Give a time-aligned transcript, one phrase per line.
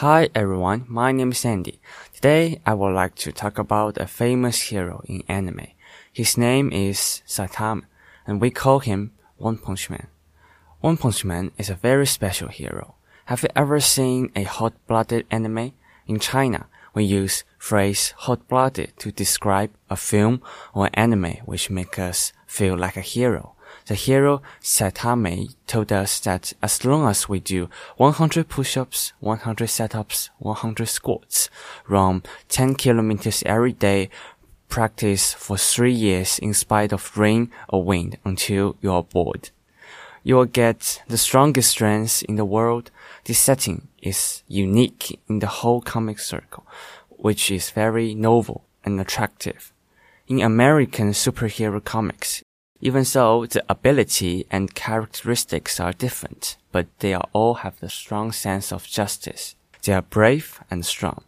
[0.00, 1.80] Hi everyone, my name is Andy.
[2.12, 5.68] Today I would like to talk about a famous hero in anime.
[6.12, 7.84] His name is Saitama,
[8.26, 10.08] and we call him One Punch Man.
[10.82, 12.96] One Punch Man is a very special hero.
[13.24, 15.72] Have you ever seen a hot-blooded anime?
[16.06, 16.66] In China,
[16.96, 20.40] we use phrase hot-blooded to describe a film
[20.72, 23.54] or anime which make us feel like a hero.
[23.84, 27.68] The hero Saitama told us that as long as we do
[27.98, 31.50] 100 push-ups, 100 set-ups, 100 squats,
[31.86, 34.08] run 10 kilometers every day,
[34.70, 39.50] practice for three years in spite of rain or wind until you are bored.
[40.24, 42.90] You will get the strongest strength in the world.
[43.24, 46.66] This setting is unique in the whole comic circle,
[47.10, 49.72] which is very novel and attractive.
[50.28, 52.42] In American superhero comics,
[52.80, 58.70] even so, the ability and characteristics are different, but they all have the strong sense
[58.70, 59.54] of justice.
[59.82, 61.24] They are brave and strong.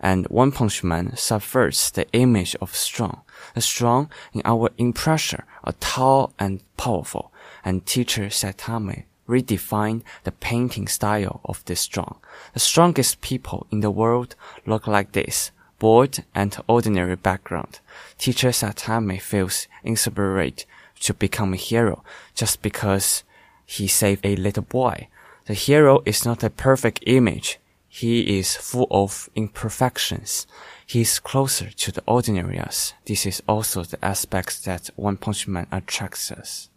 [0.00, 3.22] And One Punch Man subverts the image of strong.
[3.54, 7.32] The strong in our impression are tall and powerful,
[7.64, 12.18] and teacher Saitama redefined the painting style of the strong.
[12.54, 14.34] The strongest people in the world
[14.66, 17.80] look like this bored and ordinary background.
[18.16, 20.64] Teachers Teacher Saitama feels inspired
[21.00, 22.04] to become a hero
[22.36, 23.24] just because
[23.66, 25.08] he saved a little boy.
[25.46, 27.58] The hero is not a perfect image.
[27.88, 30.46] He is full of imperfections.
[30.86, 32.94] He is closer to the ordinary us.
[33.06, 36.68] This is also the aspect that One Punch Man attracts us.